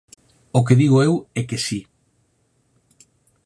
O 0.57 0.59
que 0.65 0.77
digo 0.81 0.97
eu 1.07 1.13
é 1.39 1.41
que 1.49 1.57
si 1.65 1.79